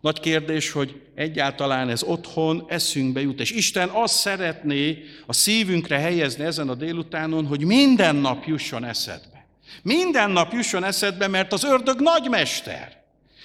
Nagy 0.00 0.20
kérdés, 0.20 0.70
hogy 0.70 1.00
egyáltalán 1.14 1.88
ez 1.88 2.02
otthon 2.02 2.64
eszünkbe 2.68 3.20
jut. 3.20 3.40
És 3.40 3.50
Isten 3.50 3.88
azt 3.88 4.14
szeretné 4.14 5.04
a 5.26 5.32
szívünkre 5.32 5.98
helyezni 5.98 6.44
ezen 6.44 6.68
a 6.68 6.74
délutánon, 6.74 7.46
hogy 7.46 7.64
minden 7.64 8.16
nap 8.16 8.44
jusson 8.44 8.84
eszedbe. 8.84 9.46
Minden 9.82 10.30
nap 10.30 10.52
jusson 10.52 10.84
eszedbe, 10.84 11.26
mert 11.26 11.52
az 11.52 11.64
ördög 11.64 12.00
nagymester. 12.00 13.02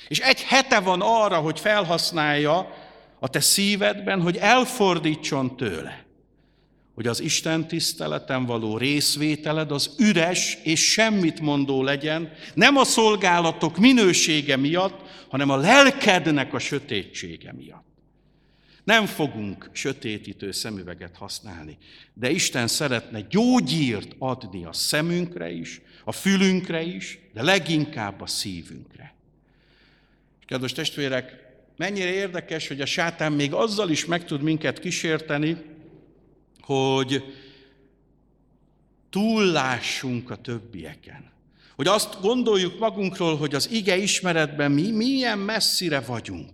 És 0.08 0.20
egy 0.20 0.42
hete 0.42 0.80
van 0.80 1.02
arra, 1.02 1.38
hogy 1.38 1.60
felhasználja 1.60 2.76
a 3.20 3.28
te 3.28 3.40
szívedben, 3.40 4.22
hogy 4.22 4.38
elfordítson 4.38 5.58
tőle 5.58 6.03
hogy 6.94 7.08
az 7.08 7.20
Isten 7.20 7.68
tiszteleten 7.68 8.46
való 8.46 8.78
részvételed 8.78 9.72
az 9.72 9.96
üres 9.98 10.58
és 10.64 10.92
semmit 10.92 11.40
mondó 11.40 11.84
legyen, 11.84 12.32
nem 12.54 12.78
a 12.78 12.84
szolgálatok 12.84 13.78
minősége 13.78 14.56
miatt, 14.56 15.02
hanem 15.30 15.50
a 15.50 15.56
lelkednek 15.56 16.54
a 16.54 16.60
sötétsége 16.60 17.54
miatt. 17.54 17.92
Nem 18.84 19.06
fogunk 19.06 19.70
sötétítő 19.72 20.52
szemüveget 20.52 21.16
használni, 21.18 21.78
de 22.14 22.30
Isten 22.30 22.68
szeretne 22.68 23.22
gyógyírt 23.22 24.16
adni 24.18 24.66
a 24.66 24.74
szemünkre 24.74 25.52
is, 25.52 25.82
a 26.04 26.12
fülünkre 26.12 26.82
is, 26.82 27.20
de 27.34 27.42
leginkább 27.42 28.22
a 28.22 28.28
szívünkre. 28.28 29.16
Kedves 30.46 30.72
testvérek, 30.72 31.44
mennyire 31.78 32.12
érdekes, 32.12 32.68
hogy 32.68 32.82
a 32.82 32.86
sátán 32.86 33.32
még 33.32 33.54
azzal 33.54 33.90
is 33.90 34.06
meg 34.06 34.26
tud 34.26 34.42
minket 34.42 34.80
kísérteni, 34.80 35.58
hogy 36.66 37.24
túllássunk 39.10 40.30
a 40.30 40.36
többieken. 40.36 41.32
Hogy 41.76 41.88
azt 41.88 42.22
gondoljuk 42.22 42.80
magunkról, 42.80 43.38
hogy 43.38 43.56
az 43.56 43.72
ige 43.72 43.98
ismeretben 43.98 44.72
mi 44.72 44.92
milyen 44.92 45.40
messzire 45.40 46.00
vagyunk. 46.00 46.50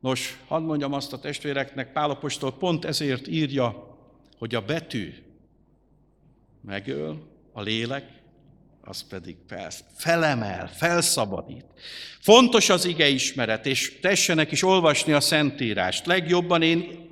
Nos, 0.00 0.38
hadd 0.46 0.62
mondjam 0.62 0.92
azt 0.92 1.12
a 1.12 1.18
testvéreknek, 1.18 1.92
Pálapostól 1.92 2.52
pont 2.52 2.84
ezért 2.84 3.28
írja, 3.28 3.96
hogy 4.38 4.54
a 4.54 4.60
betű 4.60 5.14
megöl, 6.60 7.22
a 7.52 7.60
lélek, 7.60 8.22
az 8.80 9.06
pedig 9.08 9.36
felemel, 9.96 10.68
felszabadít. 10.68 11.64
Fontos 12.20 12.68
az 12.68 12.84
ige 12.84 13.08
ismeret, 13.08 13.66
és 13.66 13.98
tessenek 14.00 14.50
is 14.50 14.62
olvasni 14.62 15.12
a 15.12 15.20
Szentírást. 15.20 16.06
Legjobban 16.06 16.62
én 16.62 17.03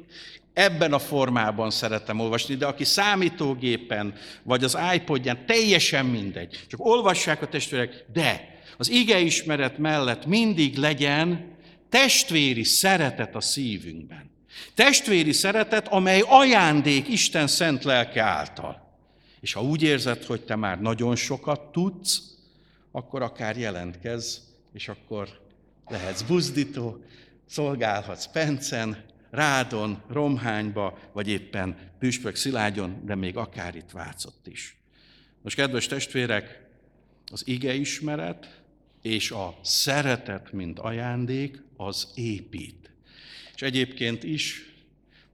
Ebben 0.52 0.92
a 0.92 0.98
formában 0.98 1.70
szeretem 1.70 2.20
olvasni, 2.20 2.54
de 2.54 2.66
aki 2.66 2.84
számítógépen, 2.84 4.14
vagy 4.42 4.64
az 4.64 4.78
iPodján, 4.94 5.46
teljesen 5.46 6.06
mindegy. 6.06 6.64
Csak 6.68 6.84
olvassák 6.84 7.42
a 7.42 7.48
testvérek, 7.48 8.04
de 8.12 8.60
az 8.76 8.90
igeismeret 8.90 9.78
mellett 9.78 10.26
mindig 10.26 10.76
legyen 10.76 11.56
testvéri 11.88 12.64
szeretet 12.64 13.34
a 13.34 13.40
szívünkben. 13.40 14.30
Testvéri 14.74 15.32
szeretet, 15.32 15.88
amely 15.88 16.22
ajándék 16.26 17.08
Isten 17.08 17.46
szent 17.46 17.84
lelke 17.84 18.22
által. 18.22 18.96
És 19.40 19.52
ha 19.52 19.62
úgy 19.62 19.82
érzed, 19.82 20.24
hogy 20.24 20.40
te 20.40 20.56
már 20.56 20.80
nagyon 20.80 21.16
sokat 21.16 21.60
tudsz, 21.60 22.22
akkor 22.92 23.22
akár 23.22 23.56
jelentkezz, 23.56 24.36
és 24.72 24.88
akkor 24.88 25.28
lehetsz 25.88 26.22
buzdító, 26.22 27.04
szolgálhatsz 27.46 28.26
Pencen, 28.26 29.04
Rádon, 29.32 30.02
Romhányba, 30.08 30.98
vagy 31.12 31.28
éppen 31.28 31.76
Püspök 31.98 32.36
Szilágyon, 32.36 33.02
de 33.04 33.14
még 33.14 33.36
akár 33.36 33.74
itt 33.74 33.90
Vácott 33.90 34.46
is. 34.46 34.76
Most, 35.42 35.56
kedves 35.56 35.86
testvérek, 35.86 36.60
az 37.32 37.42
ige 37.46 37.74
ismeret 37.74 38.62
és 39.02 39.30
a 39.30 39.58
szeretet, 39.62 40.52
mint 40.52 40.78
ajándék, 40.78 41.62
az 41.76 42.08
épít. 42.14 42.90
És 43.54 43.62
egyébként 43.62 44.22
is 44.22 44.72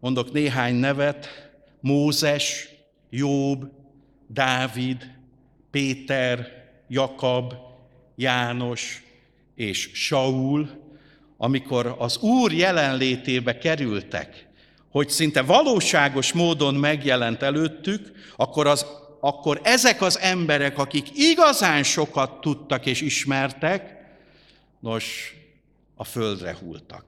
mondok 0.01 0.33
néhány 0.33 0.75
nevet, 0.75 1.51
Mózes, 1.81 2.69
Jobb, 3.11 3.71
Dávid, 4.27 5.15
Péter, 5.71 6.67
Jakab, 6.89 7.55
János 8.17 9.03
és 9.55 9.91
Saul, 9.93 10.88
amikor 11.39 11.95
az 11.99 12.17
Úr 12.19 12.53
jelenlétébe 12.53 13.59
kerültek, 13.59 14.47
hogy 14.91 15.09
szinte 15.09 15.43
valóságos 15.43 16.33
módon 16.33 16.75
megjelent 16.75 17.43
előttük, 17.43 18.11
akkor, 18.37 18.67
az, 18.67 18.87
akkor 19.21 19.61
ezek 19.63 20.03
az 20.03 20.19
emberek, 20.19 20.79
akik 20.79 21.07
igazán 21.15 21.83
sokat 21.83 22.41
tudtak 22.41 22.87
és 22.87 23.01
ismertek, 23.01 23.97
nos, 24.81 25.35
a 25.97 26.05
földre 26.05 26.57
hultak. 26.61 27.05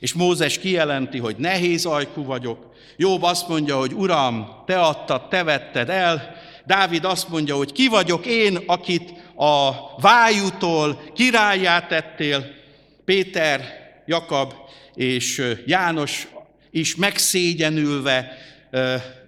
És 0.00 0.12
Mózes 0.12 0.58
kijelenti, 0.58 1.18
hogy 1.18 1.36
nehéz 1.36 1.84
ajkú 1.84 2.24
vagyok. 2.24 2.74
Jobb 2.96 3.22
azt 3.22 3.48
mondja, 3.48 3.78
hogy 3.78 3.94
Uram, 3.94 4.62
te 4.66 4.80
adtad, 4.80 5.28
te 5.28 5.42
vetted 5.42 5.88
el, 5.88 6.36
Dávid 6.66 7.04
azt 7.04 7.28
mondja, 7.28 7.56
hogy 7.56 7.72
ki 7.72 7.88
vagyok 7.88 8.26
én, 8.26 8.58
akit 8.66 9.12
a 9.36 9.70
vájútól 10.00 11.02
királyát 11.14 11.88
tettél. 11.88 12.60
Péter, 13.04 13.80
Jakab 14.06 14.54
és 14.94 15.42
János 15.66 16.28
is 16.70 16.96
megszégyenülve 16.96 18.38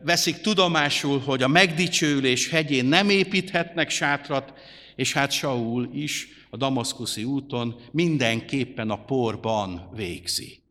veszik 0.02 0.40
tudomásul, 0.40 1.18
hogy 1.18 1.42
a 1.42 1.48
megdicsőlés 1.48 2.48
hegyén 2.48 2.84
nem 2.84 3.08
építhetnek 3.08 3.90
sátrat, 3.90 4.52
és 4.96 5.12
hát 5.12 5.30
Saul 5.30 5.90
is 5.92 6.28
a 6.50 6.56
damaszkuszi 6.56 7.24
úton 7.24 7.80
mindenképpen 7.90 8.90
a 8.90 9.04
porban 9.04 9.90
végzi. 9.96 10.62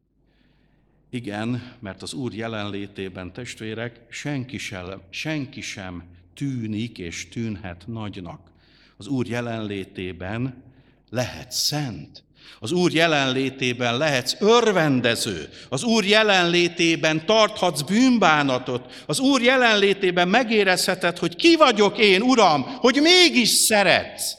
Igen, 1.09 1.75
mert 1.79 2.01
az 2.01 2.13
Úr 2.13 2.33
jelenlétében, 2.33 3.33
testvérek, 3.33 3.99
senki 4.09 4.57
sem, 4.57 5.01
senki 5.09 5.61
sem 5.61 6.03
tűnik 6.33 6.97
és 6.97 7.29
tűnhet 7.29 7.83
nagynak. 7.87 8.51
Az 8.97 9.07
Úr 9.07 9.27
jelenlétében 9.27 10.63
lehet 11.09 11.51
szent. 11.51 12.23
Az 12.59 12.71
Úr 12.71 12.93
jelenlétében 12.93 13.97
lehetsz 13.97 14.35
örvendező. 14.39 15.49
Az 15.69 15.83
Úr 15.83 16.05
jelenlétében 16.05 17.25
tarthatsz 17.25 17.81
bűnbánatot. 17.81 19.03
Az 19.05 19.19
Úr 19.19 19.41
jelenlétében 19.41 20.27
megérezheted, 20.27 21.17
hogy 21.17 21.35
ki 21.35 21.55
vagyok 21.55 21.97
én, 21.97 22.21
Uram, 22.21 22.63
hogy 22.63 22.99
mégis 23.01 23.49
szeretsz. 23.49 24.33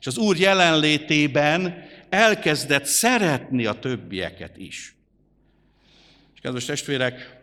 És 0.00 0.06
az 0.06 0.16
Úr 0.16 0.36
jelenlétében 0.36 1.90
elkezdett 2.08 2.84
szeretni 2.84 3.66
a 3.66 3.78
többieket 3.78 4.56
is. 4.56 4.96
És 6.34 6.40
kedves 6.40 6.64
testvérek, 6.64 7.36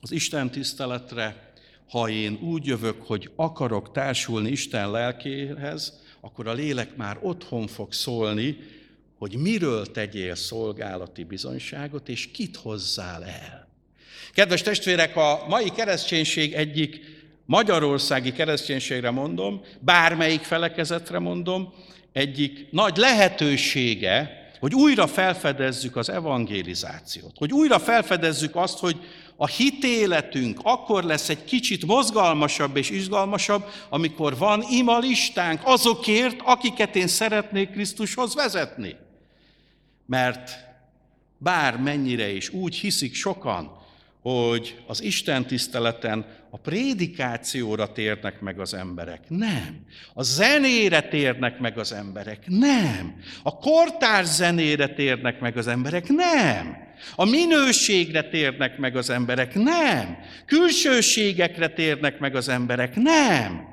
az 0.00 0.12
Isten 0.12 0.50
tiszteletre, 0.50 1.52
ha 1.90 2.08
én 2.08 2.38
úgy 2.42 2.66
jövök, 2.66 3.02
hogy 3.06 3.30
akarok 3.36 3.92
társulni 3.92 4.50
Isten 4.50 4.90
lelkéhez, 4.90 6.01
akkor 6.24 6.46
a 6.46 6.52
lélek 6.52 6.96
már 6.96 7.18
otthon 7.20 7.66
fog 7.66 7.92
szólni, 7.92 8.58
hogy 9.18 9.36
miről 9.36 9.90
tegyél 9.90 10.34
szolgálati 10.34 11.24
bizonyságot, 11.24 12.08
és 12.08 12.30
kit 12.30 12.56
hozzál 12.56 13.24
el. 13.24 13.68
Kedves 14.32 14.62
testvérek, 14.62 15.16
a 15.16 15.44
mai 15.48 15.70
kereszténység 15.70 16.52
egyik 16.52 17.00
magyarországi 17.44 18.32
kereszténységre 18.32 19.10
mondom, 19.10 19.62
bármelyik 19.80 20.42
felekezetre 20.42 21.18
mondom, 21.18 21.74
egyik 22.12 22.66
nagy 22.70 22.96
lehetősége, 22.96 24.40
hogy 24.60 24.74
újra 24.74 25.06
felfedezzük 25.06 25.96
az 25.96 26.08
evangelizációt, 26.08 27.36
hogy 27.36 27.52
újra 27.52 27.78
felfedezzük 27.78 28.56
azt, 28.56 28.78
hogy 28.78 28.96
a 29.36 29.46
hitéletünk 29.46 30.60
akkor 30.62 31.04
lesz 31.04 31.28
egy 31.28 31.44
kicsit 31.44 31.86
mozgalmasabb 31.86 32.76
és 32.76 32.90
izgalmasabb, 32.90 33.64
amikor 33.88 34.36
van 34.36 34.64
ima 34.70 34.98
listánk 34.98 35.60
azokért, 35.64 36.40
akiket 36.44 36.96
én 36.96 37.06
szeretnék 37.06 37.70
Krisztushoz 37.70 38.34
vezetni. 38.34 38.96
Mert 40.06 40.50
bár 41.38 41.76
mennyire 41.76 42.28
is 42.28 42.48
úgy 42.48 42.74
hiszik 42.74 43.14
sokan, 43.14 43.81
hogy 44.22 44.82
az 44.86 45.02
Isten 45.02 45.46
tiszteleten 45.46 46.26
a 46.50 46.58
prédikációra 46.58 47.92
térnek 47.92 48.40
meg 48.40 48.60
az 48.60 48.74
emberek. 48.74 49.20
Nem. 49.28 49.86
A 50.14 50.22
zenére 50.22 51.00
térnek 51.00 51.58
meg 51.58 51.78
az 51.78 51.92
emberek. 51.92 52.38
Nem. 52.46 53.14
A 53.42 53.56
kortárs 53.56 54.28
zenére 54.28 54.88
térnek 54.88 55.40
meg 55.40 55.56
az 55.56 55.66
emberek. 55.66 56.08
Nem. 56.08 56.76
A 57.14 57.24
minőségre 57.24 58.28
térnek 58.28 58.78
meg 58.78 58.96
az 58.96 59.10
emberek. 59.10 59.54
Nem. 59.54 60.16
Külsőségekre 60.46 61.68
térnek 61.68 62.18
meg 62.18 62.34
az 62.34 62.48
emberek. 62.48 62.96
Nem. 62.96 63.71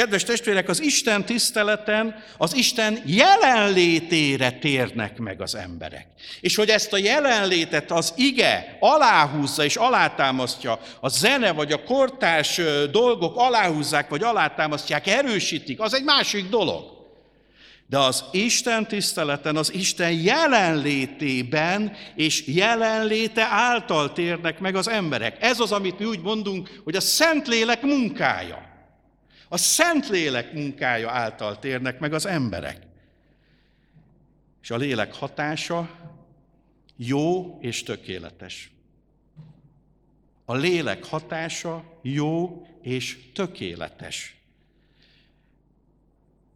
Kedves 0.00 0.24
testvérek, 0.24 0.68
az 0.68 0.82
Isten 0.82 1.24
tiszteleten 1.24 2.24
az 2.36 2.54
Isten 2.54 3.02
jelenlétére 3.06 4.50
térnek 4.50 5.18
meg 5.18 5.40
az 5.40 5.54
emberek. 5.54 6.06
És 6.40 6.56
hogy 6.56 6.68
ezt 6.68 6.92
a 6.92 6.96
jelenlétet 6.96 7.90
az 7.90 8.12
ige 8.16 8.76
aláhúzza 8.80 9.64
és 9.64 9.76
alátámasztja, 9.76 10.80
a 11.00 11.08
zene 11.08 11.52
vagy 11.52 11.72
a 11.72 11.82
kortárs 11.82 12.60
dolgok 12.90 13.36
aláhúzzák 13.36 14.08
vagy 14.08 14.22
alátámasztják, 14.22 15.06
erősítik, 15.06 15.80
az 15.80 15.94
egy 15.94 16.04
másik 16.04 16.48
dolog. 16.48 16.84
De 17.86 17.98
az 17.98 18.24
Isten 18.32 18.86
tiszteleten, 18.86 19.56
az 19.56 19.74
Isten 19.74 20.12
jelenlétében 20.12 21.96
és 22.14 22.46
jelenléte 22.46 23.46
által 23.50 24.12
térnek 24.12 24.58
meg 24.58 24.74
az 24.74 24.88
emberek. 24.88 25.36
Ez 25.40 25.60
az, 25.60 25.72
amit 25.72 25.98
mi 25.98 26.04
úgy 26.04 26.20
mondunk, 26.20 26.80
hogy 26.84 26.96
a 26.96 27.00
Szentlélek 27.00 27.82
munkája. 27.82 28.69
A 29.52 29.56
Szentlélek 29.56 30.52
munkája 30.52 31.10
által 31.10 31.58
térnek 31.58 31.98
meg 31.98 32.12
az 32.12 32.26
emberek. 32.26 32.86
És 34.62 34.70
a 34.70 34.76
lélek 34.76 35.14
hatása 35.14 35.90
jó 36.96 37.58
és 37.60 37.82
tökéletes. 37.82 38.70
A 40.44 40.54
lélek 40.54 41.04
hatása 41.04 41.98
jó 42.02 42.66
és 42.82 43.30
tökéletes. 43.34 44.36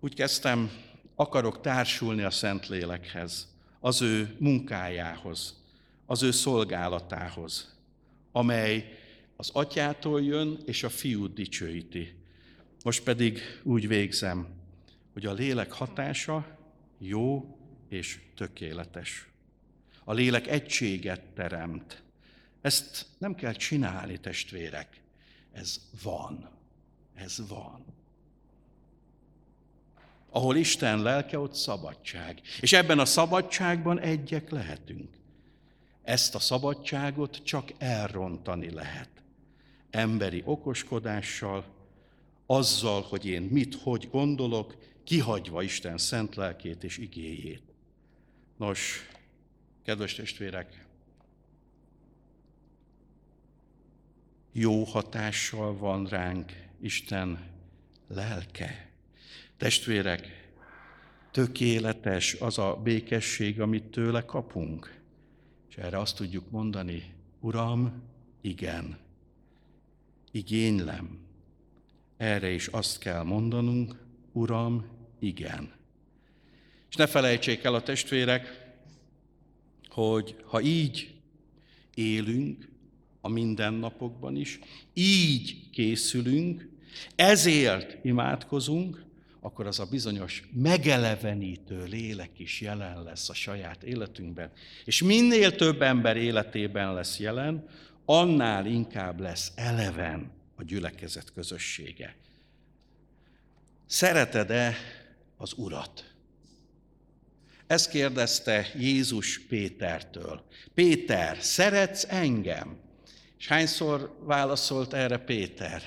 Úgy 0.01 0.15
kezdtem, 0.15 0.71
akarok 1.15 1.61
társulni 1.61 2.23
a 2.23 2.31
Szentlélekhez, 2.31 3.55
az 3.81 4.03
ő 4.03 4.37
munkájához, 4.39 5.63
az 6.07 6.23
ő 6.23 6.31
szolgálatához, 6.31 7.77
amely 8.33 8.99
az 9.37 9.51
atyától 9.53 10.23
jön 10.23 10.59
és 10.67 10.83
a 10.83 10.89
fiút 10.89 11.35
dicsőíti. 11.35 12.23
Most 12.85 13.03
pedig 13.03 13.41
úgy 13.63 13.89
végzem, 13.89 14.47
hogy 15.13 15.27
a 15.27 15.33
lélek 15.33 15.73
hatása 15.73 16.59
jó 16.99 17.57
és 17.89 18.21
tökéletes. 18.37 19.29
A 20.05 20.13
lélek 20.13 20.47
egységet 20.47 21.21
teremt. 21.21 22.03
Ezt 22.61 23.07
nem 23.19 23.35
kell 23.35 23.53
csinálni, 23.53 24.21
testvérek. 24.21 25.01
Ez 25.53 25.81
van. 26.03 26.51
Ez 27.15 27.49
van. 27.49 27.85
Ahol 30.31 30.57
Isten 30.57 31.03
lelke, 31.03 31.39
ott 31.39 31.55
szabadság. 31.55 32.41
És 32.61 32.73
ebben 32.73 32.99
a 32.99 33.05
szabadságban 33.05 34.01
egyek 34.01 34.51
lehetünk. 34.51 35.17
Ezt 36.03 36.35
a 36.35 36.39
szabadságot 36.39 37.41
csak 37.45 37.73
elrontani 37.79 38.71
lehet. 38.71 39.11
Emberi 39.91 40.43
okoskodással, 40.45 41.75
azzal, 42.47 43.03
hogy 43.03 43.27
én 43.27 43.43
mit, 43.43 43.75
hogy 43.75 44.09
gondolok, 44.11 44.77
kihagyva 45.05 45.63
Isten 45.63 45.99
szent 45.99 46.35
lelkét 46.35 46.85
és 46.85 46.99
igéjét. 46.99 47.63
Nos, 48.57 49.09
kedves 49.83 50.15
testvérek, 50.15 50.87
jó 54.53 54.85
hatással 54.85 55.77
van 55.77 56.07
ránk 56.07 56.53
Isten 56.81 57.51
lelke. 58.09 58.91
Testvérek, 59.57 60.51
tökéletes 61.31 62.35
az 62.35 62.59
a 62.59 62.81
békesség, 62.83 63.61
amit 63.61 63.85
tőle 63.85 64.25
kapunk. 64.25 65.01
És 65.69 65.77
erre 65.77 65.99
azt 65.99 66.17
tudjuk 66.17 66.51
mondani, 66.51 67.15
Uram, 67.41 68.03
igen, 68.41 68.99
igénylem, 70.31 71.24
erre 72.17 72.51
is 72.51 72.67
azt 72.67 72.99
kell 72.99 73.23
mondanunk, 73.23 74.03
Uram, 74.33 74.85
igen. 75.19 75.73
És 76.91 76.97
ne 76.97 77.07
felejtsék 77.07 77.65
el 77.65 77.75
a 77.75 77.83
testvérek, 77.83 78.73
hogy 79.89 80.37
ha 80.45 80.61
így 80.61 81.15
élünk 81.95 82.69
a 83.21 83.29
mindennapokban 83.29 84.37
is, 84.37 84.59
így 84.95 85.71
készülünk, 85.71 86.69
ezért 87.17 88.05
imádkozunk, 88.05 89.05
akkor 89.41 89.67
az 89.67 89.81
a 89.81 89.87
bizonyos 89.87 90.43
megelevenítő 90.53 91.85
lélek 91.85 92.39
is 92.39 92.61
jelen 92.61 93.03
lesz 93.03 93.29
a 93.29 93.35
saját 93.35 93.83
életünkben. 93.83 94.51
És 94.85 95.03
minél 95.03 95.57
több 95.57 95.83
ember 95.83 96.17
életében 96.17 96.95
lesz 96.95 97.19
jelen, 97.19 97.69
annál 98.05 98.67
inkább 98.67 99.21
lesz 99.21 99.53
eleven 99.55 100.31
gyülekezet 100.67 101.33
közössége. 101.33 102.15
Szereted-e 103.87 104.77
az 105.37 105.53
Urat? 105.57 106.15
Ezt 107.67 107.91
kérdezte 107.91 108.67
Jézus 108.79 109.39
Pétertől. 109.39 110.43
Péter, 110.75 111.37
szeretsz 111.41 112.07
engem? 112.09 112.77
És 113.39 113.49
hányszor 113.49 114.17
válaszolt 114.21 114.93
erre 114.93 115.19
Péter? 115.19 115.83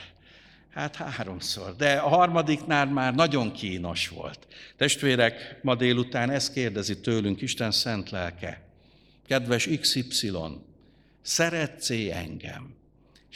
Hát 0.69 0.95
háromszor, 0.95 1.75
de 1.75 1.93
a 1.93 2.07
harmadiknál 2.07 2.85
már 2.85 3.15
nagyon 3.15 3.51
kínos 3.51 4.09
volt. 4.09 4.47
Testvérek, 4.75 5.59
ma 5.61 5.75
délután 5.75 6.29
ezt 6.29 6.53
kérdezi 6.53 6.99
tőlünk 6.99 7.41
Isten 7.41 7.71
szent 7.71 8.09
lelke. 8.09 8.61
Kedves 9.27 9.67
XY, 9.79 10.31
szeretsz 11.21 11.89
engem? 11.89 12.76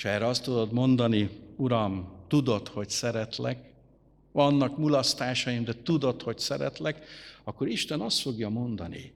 És 0.02 0.08
erre 0.08 0.28
azt 0.28 0.44
tudod 0.44 0.72
mondani, 0.72 1.30
Uram, 1.56 2.12
tudod, 2.28 2.68
hogy 2.68 2.90
szeretlek, 2.90 3.74
vannak 4.32 4.78
mulasztásaim, 4.78 5.64
de 5.64 5.74
tudod, 5.84 6.22
hogy 6.22 6.40
szeretlek, 6.40 7.06
akkor 7.44 7.68
Isten 7.68 8.02
azt 8.02 8.20
fogja 8.22 8.50
mondani, 8.50 9.14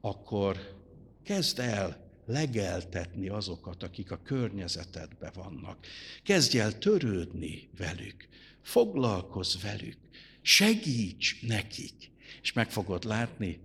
akkor 0.00 0.76
kezd 1.22 1.58
el 1.58 1.96
legeltetni 2.26 3.28
azokat, 3.28 3.82
akik 3.82 4.10
a 4.10 4.20
környezetedben 4.22 5.32
vannak. 5.34 5.86
Kezdj 6.22 6.58
el 6.58 6.78
törődni 6.78 7.68
velük, 7.78 8.28
foglalkozz 8.62 9.62
velük, 9.62 9.98
segíts 10.42 11.46
nekik, 11.46 12.10
és 12.42 12.52
meg 12.52 12.70
fogod 12.70 13.04
látni, 13.04 13.60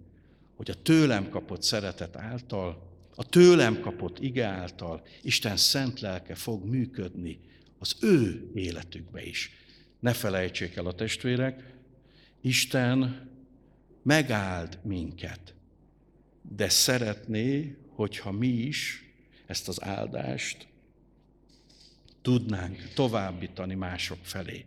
hogy 0.55 0.69
a 0.69 0.81
tőlem 0.81 1.29
kapott 1.29 1.63
szeretet 1.63 2.15
által, 2.15 2.94
a 3.15 3.30
tőlem 3.30 3.80
kapott 3.80 4.19
ige 4.19 4.45
által 4.45 5.06
Isten 5.21 5.58
szent 5.58 5.99
lelke 5.99 6.36
fog 6.36 6.65
működni 6.65 7.39
az 7.78 7.95
ő 8.01 8.51
életükbe 8.54 9.25
is. 9.25 9.51
Ne 9.99 10.13
felejtsék 10.13 10.75
el 10.75 10.86
a 10.86 10.93
testvérek, 10.93 11.73
Isten 12.41 13.30
megáld 14.04 14.80
minket, 14.84 15.54
de 16.41 16.69
szeretné, 16.69 17.78
hogyha 17.88 18.32
mi 18.32 18.47
is 18.47 19.04
ezt 19.45 19.67
az 19.67 19.84
áldást 19.84 20.67
tudnánk 22.21 22.91
továbbítani 22.93 23.73
mások 23.73 24.19
felé. 24.21 24.65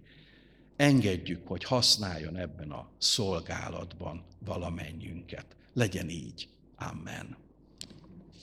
Engedjük, 0.77 1.47
hogy 1.47 1.65
használjon 1.65 2.37
ebben 2.37 2.71
a 2.71 2.91
szolgálatban 2.99 4.25
valamennyünket. 4.39 5.47
Legyen 5.73 6.09
így. 6.09 6.49
Amen. 6.77 7.37